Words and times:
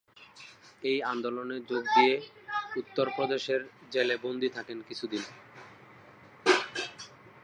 এই 0.83 0.97
আন্দোলনে 1.03 1.57
যোগ 1.69 1.83
দিয়ে 1.95 2.15
উত্তরপ্রদেশের 2.75 3.61
জেলে 3.91 4.15
বন্দী 4.17 4.49
থাকেন 4.49 4.77
কিছুদিন। 4.87 5.23